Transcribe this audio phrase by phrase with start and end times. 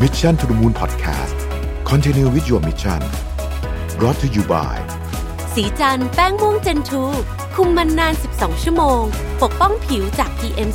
[0.00, 1.36] Mission to the Moon Podcast
[1.84, 3.00] Continue with your mission
[3.98, 4.76] brought to you by
[5.54, 7.04] สีจันแป้งม่วงเจนทู
[7.54, 9.02] คุมมันนาน 12 ชั่วโมง
[9.42, 10.70] ปกป้องผิวจาก PM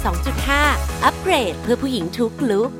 [0.49, 2.71] 2.5 อัปเกรดเพื่อผู้หญิงทุกลุก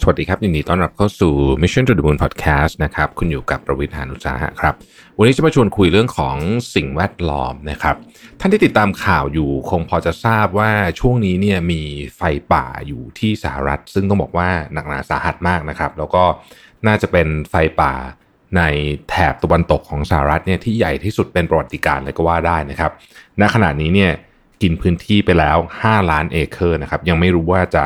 [0.00, 4.74] สวัสดีครับยินดีต้อนรับเข้าสู่ Mission to the Moon Podcast นะครับคุณอยู่กับประวิทยานุสาหะครับ
[5.18, 6.36] วันนี้จะมาชวนคุยเรื่องของ
[6.74, 7.96] สิ่งแวดล้อมนะครับ
[8.40, 10.70] ท่านที่ติดตามข่าวอยู่คงพอจะทราบว่า
[11.00, 11.82] ช่วงนี้เนี่ยมี
[12.16, 12.22] ไฟ
[12.52, 16.24] ป่าอยู่ที่สหรัฐ ซึ่งต้องบอกว่าหนักหนาสาหัสมากนะครับ แล้วก็
[16.86, 17.92] น่าจะเป็นไฟป่า
[18.56, 18.62] ใน
[19.08, 22.92] แถบตะวันตกของสหรัฐเนี่ยที่ใหญ่ที่สุดเป็นประวัติการเลยก็ว่าได้นะครับ
[23.40, 24.12] ณขณะนี้เนี่ย
[24.62, 27.84] กินพื้นที่ไปแล้ว 5 ล้านเอเคอร์นะครับยังไม่รู้ว่าจะ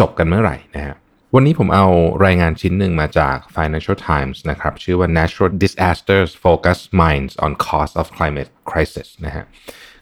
[0.00, 0.96] จบกันเมื่อไหร่นะฮะ
[1.38, 1.86] วันนี้ผมเอา
[2.26, 9.44] รายงานชิ้นหนึ่งมาจาก Financial Times นะครับ ชื่อว่า Natural Disasters Focus Minds on Cost of Climate Crisis นะฮะ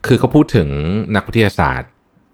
[0.07, 0.69] คือเขาพูดถึง
[1.17, 1.91] นักวิทยาศาสตร์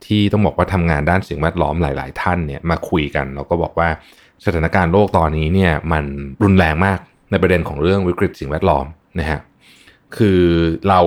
[0.07, 3.89] ที่ต้องบอกว่าทำงานด้านสิ่งแวดล้อมหลาย ๆ ท่านเนี่ยมาคุยกัน แล้วก็บอกว่า
[4.45, 6.05] สถานการณ์โลกตอนนี้เนี่ยมัน
[6.43, 6.99] รุนแรงมาก
[7.31, 8.87] ในประเด็นของเรื่องวิกฤตสิ่งแวดล้อม
[9.19, 9.41] นะฮะ
[10.17, 10.41] คือ
[10.89, 11.01] เรา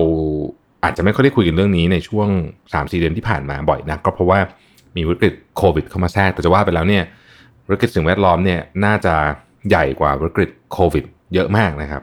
[0.84, 2.28] อาจจะไม่ค่อยได้คุยกันเรื่องนี้ในช่วง
[2.72, 4.38] 3-4 เดือนที่ผ่านมาบ่อยนะก็เพราะว่า
[4.96, 7.04] มีวิกฤตโควิดเข้ามาแทรกแต่จะว่าไปแล้วเนี่ย
[7.70, 9.14] วิกฤตสิ่งแวดล้อมเนี่ยน่าจะ
[9.68, 12.02] ใหญ่กว่าวิกฤตโควิด เยอะมากนะครับ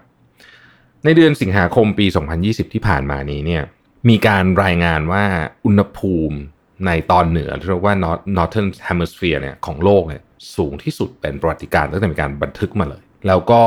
[1.05, 2.05] ในเดือนสิงหาคมปี
[2.41, 3.63] 2020 ที่ผ่านมานี้เนี่ย
[4.09, 5.23] มีการรายงานว่า
[5.65, 6.37] อุณหภูมิ
[6.85, 7.95] ในตอนเหนือที่เรียกว่า
[8.37, 10.21] Northern Hemisphere เนี่ยของโลกเนี่ย
[10.55, 13.61] สูงที่สุดเป็นประวัติการตั้งแต่มีการบันทึกมาเลย แล้วก็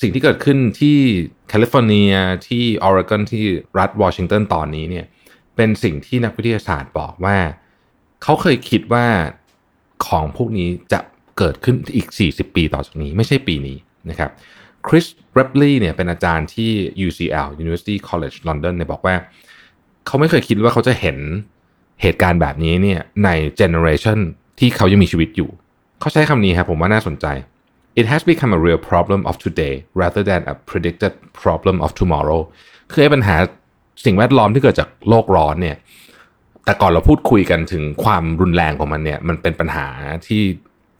[0.00, 0.96] สิ่งที่เกิดขึ้นที่
[1.48, 2.12] แคลิฟอร์เนีย
[2.46, 3.44] ที่ออริกอนที่
[3.78, 5.06] รัฐวอชิงตันตอนนี้เนี่ย
[5.56, 7.36] เป็นสิ่งที่นักวิทยาศาสตร์บอกว่า
[8.22, 9.06] เขาเคยคิดว่า
[10.06, 11.00] ของพวกนี้จะ
[11.38, 13.76] เกิดขึ้นอีก 40 ปีต่อจากนี้ไม่ใช่ปีนี้
[14.10, 14.30] นะครับ
[14.88, 16.70] คริสเรปลีย์เนี่ยเป็นอาจารย์ที่
[17.06, 19.14] UCL University College London เนี่ยบอกว่า
[20.06, 21.18] เขาไม่เคยคิดว่าเขาจะเห็น
[22.02, 24.18] เหตุการณ์แบบนี้เนี่ยในเจเนอเรชัน
[24.58, 25.50] ที่เขายังมีชีวิตอยู่
[26.00, 27.26] เขาใช้คำนี้ครับผมว่าน่าสนใจ
[28.00, 32.40] it has become a real problem of today rather than a predicted problem of tomorrow
[32.90, 33.36] คือไอ้ปัญหา
[34.04, 35.76] สิ่งแวดล้อมที่เกิดจากโลกร้อนเนี่ย
[36.64, 39.86] แต่ก่อนเราพูดคุยกันถึงความรุนแรงของมันเนี่ยมันเป็นปัญหา
[40.26, 40.42] ที่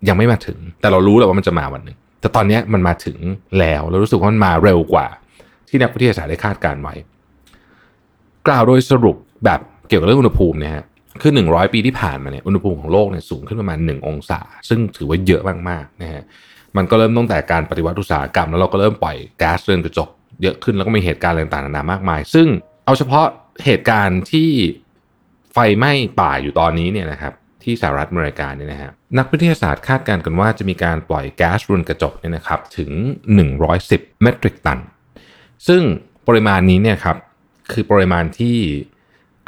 [0.08, 3.18] ยังไม่มาถึง แต่เรารู้แล้วว่ามันจะมาวันหนึ่งแต่ตอนนี้มันมาถึง
[3.58, 5.06] แล้วเรารู้สึกว่ามันมาเร็วกว่า
[5.68, 6.94] ที่นักวิทยาศาสตร์ได้คาดการไว้
[8.46, 10.72] กล่าวโดยสรุปแบบเกี่ยวกับเรื่องอุณหภูมินี่ย
[11.22, 16.22] คือ 100 ปีที่ผ่านมาเนี่ยอุณหภูมิของโลกเนี่ยสูงขึ้นประมาณ 1 องศา ซึ่งถือว่าเยอะมากๆนะฮะ
[16.76, 20.08] มันก็เริ่มตั้งแต่การปฏิวัติอุตสาหกรรม แล้วเราก็เริ่มปล่อยแก๊าซเรือนกระจก
[20.42, 22.46] เยอะขึ้นแล้วก็มีเหตุการณ์ต่างๆนานามากมาย ซึ่ง
[22.84, 23.26] เอาเฉพาะ
[23.64, 24.50] เหตุการณ์ที่
[25.52, 27.32] ไฟไหม้ป่าอยู่ตอนนี้เนี่ยนะครับ
[27.68, 32.90] ที่สหรัฐอเมริกาเนี่ยนะฮะนักวิทยาศาสตร์คาดการณ์กันว่าจะมีการปล่อยแก๊สเรือนกระจกเนี่ยนะครับถึง
[33.56, 34.78] 110 เมตริกตัน
[35.68, 35.82] ซึ่ง
[36.28, 37.16] ปริมาณนี้เนี่ยครับ
[37.72, 38.56] คือปริมาณที่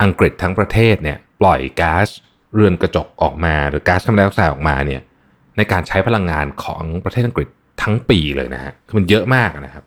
[0.03, 2.07] อังกฤษทั้งประเทศเนี่ยปล่อยแก๊ส
[2.55, 5.01] เรือนกระจกออกมา หรือแก๊สคาร์บอนไดออกไซด์ออกมาเนี่ย
[5.57, 7.49] ในการใช้พลังงานของประเทศอังกฤษ
[7.83, 9.85] ทั้งปีเลยนะฮะคือมันเยอะมากนะครับ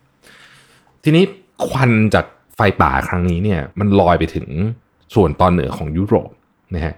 [1.04, 1.24] ทีนี้
[1.68, 4.48] ควันจากไฟป่าครั้งนี้เนี่ยมันลอยไปถึง
[5.16, 6.32] ส่วนตอนเหนือของยุโรป
[6.76, 6.94] นะฮะ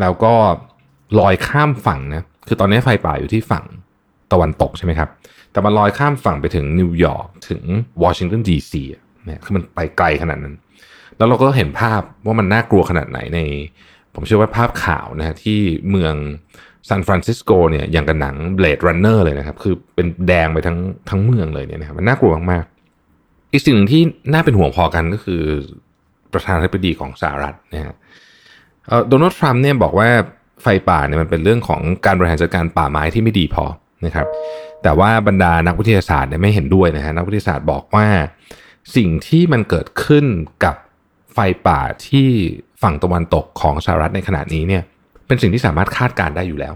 [0.00, 0.34] แล้วก็
[1.20, 3.64] ลอยข้ามฝั่งนะคือตอนนี้ไฟป่าอยู่ที่ฝั่ง
[4.32, 5.08] ตะวันตกใช่ไหมครับ
[5.52, 7.62] แต่มันลอยข้ามฝั่งไปถึงนิวยอร์กถึง
[8.02, 8.82] วอชิงตันดีซี
[9.24, 10.54] เนี่ยคือมันไปไกลขนาดนั้น
[11.16, 13.40] แล้วเราก็เห็นภาพว่ามันน่ากลัวขนาดไหนใน
[14.14, 15.58] ผมเชื่อว่าภาพข่าวนะฮะที่
[15.90, 16.14] เมือง
[16.88, 20.78] ซานฟรานซิสโกเนี่ยอย่างกับหนัง Blade Runner เลยนะครับ คือเป็นแดงไปทั้ง
[21.10, 24.02] ทั้งเมืองเลยเนี่ยนะครับมันน่ากลัวมากๆ อีกสิ่งหนึ่งที่
[24.32, 25.42] น่าเป็นห่วงพอกันก็คือ
[26.32, 27.94] ประธานาธิบดีของสหรัฐนะฮะ
[29.08, 30.08] โดนัลด์ทรัมป์เนี่ยบอกว่า
[30.62, 33.64] ไฟป่าเนี่ยมันเป็นเรื่องของการบริหารจัดการป่าไม้ที่ไม่ดีพอ
[34.06, 34.26] นะครับ
[34.82, 38.06] แต่ว่าบรรดานักวิทยาศาสตร์เนี่ยไม่เห็นด้วยนะฮะนักวิทยาศาสตร์บอกว่า
[38.96, 40.24] สิ่งที่มันเกิดขึ้น
[40.64, 40.76] กับ
[41.34, 42.28] ไฟป่าที่
[42.82, 44.82] ฝั่งตะวันตกของสหรัฐในขณะนี้เนี่ย
[45.26, 46.74] เป็นสิ่งที่สามารถคาดการได้อยู่แล้ว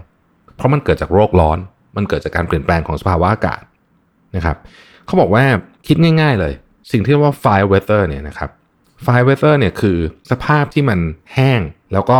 [0.55, 1.57] เพราะมันเกิดจากโรคร้อน
[1.97, 3.61] มันเกิดจากการเปลี่ยนแปลงของสภาวะอากาศ
[4.35, 4.57] นะครับ
[5.05, 5.43] เขาบอกว่า
[5.87, 6.53] คิดง่าย ๆเลย
[6.91, 8.49] สิ่งที่เรียกว่า fire weather เนี่ยนะครับ
[9.05, 9.97] fire weather เนี่ยคือ
[10.31, 10.99] สภาพที่มัน
[11.33, 11.61] แห้ง
[11.93, 12.19] แล้วก็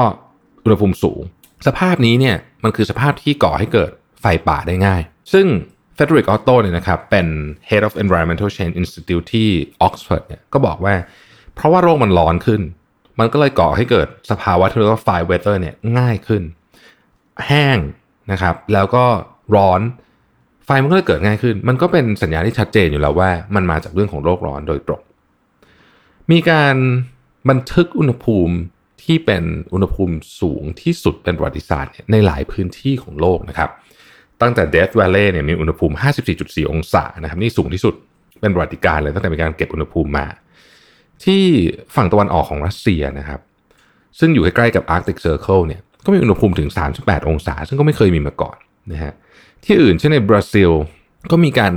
[0.63, 1.21] อุณหภูมิสูง
[1.67, 3.91] สภาพนี้เนี่ยมันคือสภาพที่ก่อให้เกิด
[4.21, 5.01] ไฟป่าได้ง่าย
[5.33, 5.47] ซึ่ง
[5.95, 7.27] เฟเดริกออตโตเนี่ยนะครับเป็น
[7.69, 9.49] Head of Environmental Change Institute ที่
[9.87, 10.95] Oxford เนี่ยก็บอกว่า
[11.55, 12.61] เพราะว่าโลกมันร้อนขึ้น
[13.19, 16.43] มันก็เลยก่อให้เกิดสภาวะที่เรียกว่า fire weather เนี่ยง่ายขึ้น
[17.47, 17.77] แห้ง
[18.31, 19.05] นะครับ แล้วก็
[19.55, 19.81] ร้อน
[20.65, 25.01] ไฟมันก็เลยเกิดง่ายขึ้น มันก็เป็นสัญญาณที่ชัดเจนอยู่แล้วว่า มันมาจากเรื่องของโลกร้อนโดยตรง
[26.31, 26.75] มีการ
[27.49, 28.55] บันทึกอุณหภูมิ
[29.03, 29.43] ที่เป็น
[29.73, 33.69] อุณหภูมิสูงที่สุดเป็นประวัติศาสตร์ในหลายพื้นที่ของโลกนะครับ
[34.41, 35.95] ตั้งแต่เด a แวลเล่เนี่ยมีอุณหภูมิ
[36.33, 37.93] 54.4 องศานะครับนี่สูงที่สุด
[38.41, 40.27] เป็นประวัติการเลยตั้งแต่มีการเก็บอุณหภูมิมา
[41.23, 41.43] ที่
[41.95, 43.39] ฝั่งตะวันออกของรัสเซียนะครับ
[44.19, 46.69] ซึ่งอยู่ใกล้ๆกับ Arctic Circle เคิลเนี่ยก็มีอุณหภูมิถึง
[46.99, 48.57] 38 องศา ซึ่งก็ไม่เคยมีมาก่อน
[48.91, 49.13] นะฮะ
[49.65, 50.71] ที่อื่นเช่นในบราซิล
[51.31, 51.73] ก็มีการ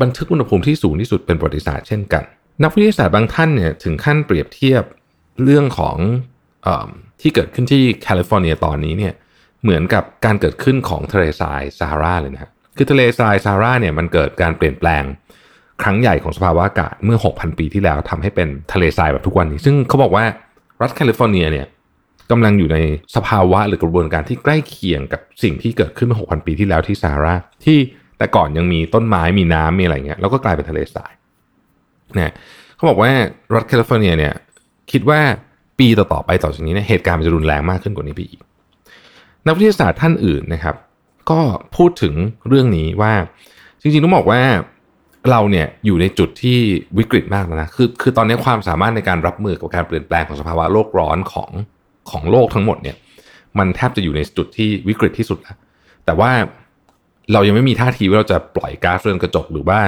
[0.00, 2.24] บันทึกอุณหภูมิที่สูงที่สุดเป็นประวัติศาสตร์เช่นกัน
[2.62, 4.82] นักวิทยาศาสตร์บางท่านเนี่ยถึงขั้นเปรียบเทียบ
[5.42, 5.96] เรื่องของ
[7.20, 9.14] ที่เกิดขึ้นที่แคลิฟอร์เนียตอนนี้เนี่ย
[9.62, 15.02] เหมือนกับการเกิดขึ้นของทะเลทรายซาฮาราเลยนะคือทะเลทรายซาฮาราเนี่ยมันเกิดการเปลี่ยนแปลง
[15.82, 20.24] ครั้งใหญ่ของสภาวะอากาศเมื่อ 6,000 ปีที่แล้วทำให้เป็นทะเลทรายแบบทุกวันนี้ ซึ่งเขาบอกว่า
[20.82, 21.66] รัฐแคลิฟอร์เนียเนี่ย
[22.30, 22.78] กำลังอยู่ใน
[23.16, 27.34] สภาวะหรือกระบวนการที่ใกล้เคียงกับสิ่งที่เกิดขึ้นเมื่อ 6,000 ปีที่แล้วที่ซาฮารา
[27.64, 27.78] ที่
[28.18, 31.12] แต่ก่อนยังมีต้นไม้มีน้ำมีอะไรเงี้ยแล้วก็กลายเป็นทะเลทราย
[32.14, 32.32] เนี่ย
[32.76, 33.10] เขาบอกว่า
[33.54, 34.34] รัฐแคลิฟอร์เนียเนี่ย
[34.92, 35.20] คิดว่า
[35.78, 38.40] ปีต่อๆไปต่อจากนี้เนี่ยเหตุการณ์มันจะรุนแรงมากขึ้นกว่านี้ไปอีก
[39.46, 40.76] นักวิทยาศาสตร์ท่านอื่นนะครับ
[41.30, 41.40] ก็
[41.76, 42.14] พูดถึง
[42.48, 43.12] เรื่องนี้ว่า
[43.80, 44.40] จริงๆต้องบอกว่า
[45.30, 46.58] เราเนี่ยอยู่ในจุดที่
[46.98, 51.50] วิกฤตมากแล้วนะคือคือตอนนี้ความสามารถในการรับมือกับการเปลี่ยนแปลงของสภาวะโลกร้อนของ
[52.10, 52.96] ของโลกทั้งหมดเนี่ย
[53.58, 55.56] มันแทบจะอยู่ในจุดที่วิกฤตที่สุดแล้ว
[56.04, 56.30] แต่ว่า
[57.32, 59.80] เรายังไม่มีท่าทีว่าเราจะปล่อยก๊าซเรือนกระจกหรือว่า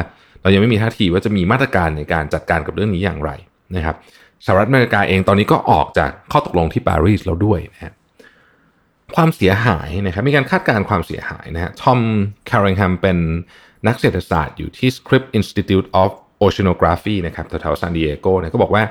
[0.42, 3.30] เรายังไม่มีท่าทีว่าจะมีมาตรการในการจัดการกับเรื่องนี้อย่างไร
[3.76, 3.96] นะครับ
[4.44, 7.92] สหรัฐอเมริกาเองตอนนี้ก็ออกจากข้อตกลงที่ปารีสแล้วด้วยนะฮะ
[9.16, 12.00] ความเสียหายนะครับมีการคาดการณ์ความเสียหายนะฮะทอม
[12.46, 13.18] แคร์ริงแฮมเป็น
[13.86, 16.10] นักเศรษฐศาสตร์อยู่ที่ Scripps Institute of
[16.44, 18.82] Oceanography นะครับแถวๆซานดิเอโกเนี่ยก็บอกว่า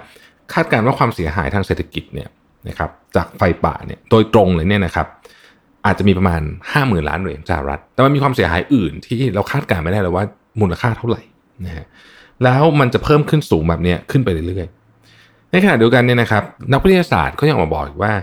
[0.53, 2.29] คาดการณ์ว่าความเสียหายทางเศรษฐกิจเนี่ย
[2.67, 5.07] นะครับจากไฟป่าเนี่ยโดยตรงเลยเนี่ยนะครับ
[5.85, 6.41] อาจจะมีประมาณ
[6.71, 10.25] 5 0,000 ล้านเหรียญสหรัฐ แต่มันมีความเสียหายอื่นที่เราคาดการณ์ไม่ได้เลยว่า
[10.61, 11.21] มูลค่าเท่าไหร่
[11.65, 11.85] นะฮะ
[12.43, 14.82] แล้วมันจะเพิ่มขึ้นสูงแบบนี้ขึ้นไปเรื่อยๆ
[15.53, 18.13] ในขณะเดียวกันเนี่ยนะครับนักวิทยาศาสตร์ก็ยังมาบอกว่า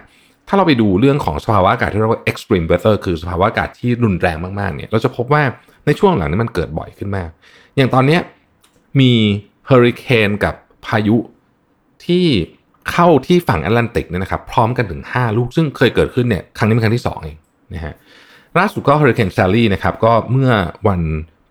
[0.49, 5.43] ถ้าเราไปดูเรื่องของสภาวะอากาศที่เรียกว่า extreme weather คือสภาวะอากาศที่รุนแรงมากๆเนี่ยเราจะพบว่า
[5.87, 7.31] ในช่วงหลังนี้มันเกิดบ่อยขึ้นมาก
[7.77, 8.19] อย่างตอนนี้
[9.01, 9.13] มี
[9.67, 10.55] เฮอริเคนกับ
[10.87, 11.17] พายุ
[12.05, 12.25] ที่
[12.91, 17.37] เข้าที่ฝั่งแอตแลนติกเนี่ยนะครับพร้อมกันถึง 5 ลูก ซึ่งเคยเกิดขึ้นเนี่ยครั้งนี้เป็นครั้งที่ 2 เอง
[17.75, 17.95] นะฮะ
[18.59, 20.51] ล่าสุดก็เฮอริเคนแซลลี่นะครับก็เมื่อ
[20.89, 21.01] วัน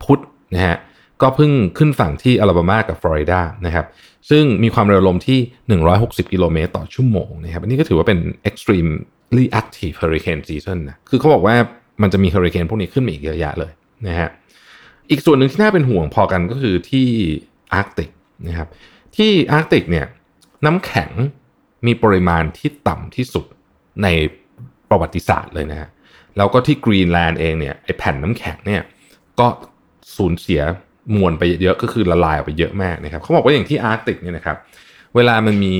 [0.03, 0.19] พุธ
[0.55, 0.77] นะฮะ
[1.21, 3.85] ก็เพิ่งขึ้นฝั่งที่อลาบามากับฟลอริดานะครับ
[4.29, 5.39] ซึ่งมีความเร็วลมที่
[5.85, 8.19] 160 กิโลเมตรต่อชั่วโมงนะครับอันนี้ก็ถือว่าเป็น
[8.49, 11.55] extremely active hurricane season นะคือเขาบอกว่า
[12.01, 13.71] มันจะมีเฮอริเคนพวกนี้ขึ้นมาอีกเยอะแยะเลย
[14.07, 14.29] นะฮะ
[15.09, 17.07] อีกส่วนหนึ่งที่น่าเป็นห่วงพอกันก็คือที่
[17.73, 18.09] อาร์กติก
[18.47, 18.67] นะครับ
[19.15, 20.05] ที่อาร์กติกเนี่ย
[20.65, 21.11] น้ำแข็ง
[21.85, 23.45] มีปริมาณที่ต่ำที่สุด
[24.03, 24.07] ใน
[24.89, 25.89] ประวัติศาสตร์เลยนะฮะ
[26.37, 28.81] แล้วก็ที่กรีนแลนด์เองเนี่ยไอแผ่นน้ำแข็งเนี่ย
[29.39, 29.47] ก็
[30.17, 30.61] สูญเสีย
[31.15, 34.57] มวลไปเยอะก็คือละลายออกไปเยอะมากนะครับเขาบอกว่าอย่างที่อาร์กติกเนี่ยนะครับ
[35.15, 35.75] เวลามันมี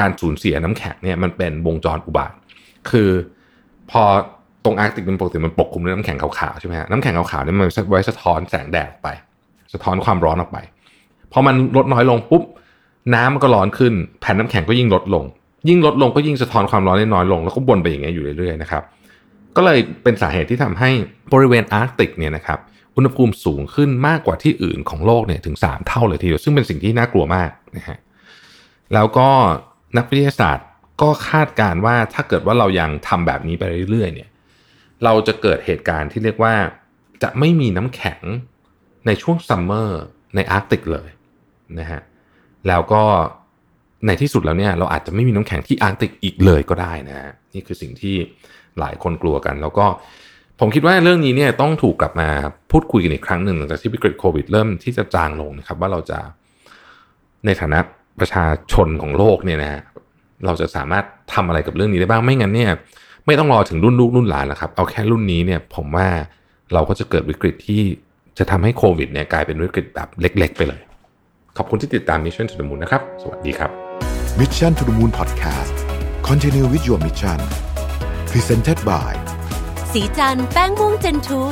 [0.00, 2.32] การสูญเสียน้ำแข็งเนี่ยมันเป็นวงจรอุบาทว์
[2.90, 3.10] คือ
[3.90, 4.02] พอ
[4.64, 9.08] ตรงอาร์กติกเป็นปกติมันปกคลุมด้วยน้ำแข็งขาวๆใช่ไหมฮะน้ำแข็งขาวๆเนี่ยมันไว้สะท้อนแสงแดดออกไป
[9.72, 10.58] สะท้อนความร้อนออกไป
[11.32, 12.42] พอมันลดน้อยลงปุ๊บ
[13.14, 15.24] น้ำมันก็ร้อนขึ้น แผ่นน้ำแข็งก็ยิ่งลดลง
[15.68, 18.82] ยิ่งลดลงก็ยิ่งสะท้อนความร้อนได้น้อยลง แล้วก็วนไปอย่างเงี้ยอยู่เรื่อยๆนะครับ
[19.56, 20.90] ก็เลยเป็นสาเหตุที่ทำให้
[21.32, 22.58] บริเวณอาร์กติกเนี่ยนะครับ
[23.00, 27.98] อุณหภูมิสูงขึ้นมากกว่าที่อื่นของโลกเนี่ยถึง 3 เท่าเลยทีเดียว ซึ่งเป็นสิ่งที่น่ากลัวมากนะฮะ
[28.94, 29.28] แล้วก็
[29.96, 30.66] นักวิทยาศาสตร์
[31.02, 34.28] ก็คาดการณ์ว่าถ้าเกิดว่าเรายังทำแบบนี้ไปเรื่อยๆเนี่ย
[35.04, 36.54] เราจะเกิดเหตุการณ์ที่เรียกว่า
[37.22, 38.20] จะไม่มีน้ำแข็ง
[39.06, 40.00] ในช่วง summer
[40.34, 41.08] ในอาร์กติกเลย
[41.78, 42.00] นะฮะ
[42.68, 43.02] แล้วก็
[44.06, 48.16] ในที่สุดแล้วเนี่ยเราอาจจะไม่มีน้ำแข็งที่อาร์กติกอีกเลยก็ได้นะฮะนี่คือสิ่งที่
[48.78, 49.86] หลายคนกลัวกัน แล้วก็
[50.62, 52.28] ผมคิดว่าเรื่องนี้เนี่ยต้องถูกกลับมา
[52.70, 56.18] พูดคุยกันอีกครั้งหนึ่งหลังจากที่วิกฤตโควิดเริ่มที่จะจางลงนะครับ ว่าเราจะ
[57.46, 57.78] ในฐานะ
[58.20, 59.82] ประชาชนของโลกเนี่ยนะฮะ
[60.46, 62.70] เราจะสามารถทำอะไรกับเรื่องนี้ได้บ้างไม่งั้นเนี่ย
[63.26, 66.08] ไม่ต้องรอถึงรุ่นลูกรุ่นหลานแล้วครับ เอาแค่รุ่นนี้เนี่ยผมว่า
[66.74, 67.82] เราก็จะเกิดวิกฤตที่
[68.38, 70.80] จะทำให้โควิดเนี่ยกลายเป็นวิกฤตแบบเล็ก ๆ ไปเลย
[71.56, 73.70] ขอบคุณที่ติดตาม Mission to the Moon นะครับ สวัสดีครับ
[74.38, 75.74] Mission to the Moon Podcast
[76.28, 77.38] Continue with your mission
[78.32, 79.10] Presented by
[79.92, 81.42] สีจันแป้งม่วงเจนทู